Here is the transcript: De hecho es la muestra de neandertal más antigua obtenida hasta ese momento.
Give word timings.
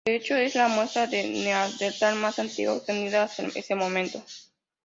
De 0.07 0.15
hecho 0.15 0.35
es 0.35 0.55
la 0.55 0.67
muestra 0.67 1.05
de 1.05 1.21
neandertal 1.29 2.15
más 2.15 2.39
antigua 2.39 2.73
obtenida 2.73 3.21
hasta 3.21 3.43
ese 3.53 3.75
momento. 3.75 4.19